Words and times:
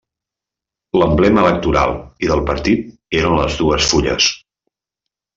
L'emblema 0.99 1.41
electoral 1.43 1.93
i 2.27 2.31
del 2.31 2.41
partit 2.47 2.87
eren 3.19 3.35
les 3.41 3.59
dues 3.59 3.91
fulles. 3.91 4.31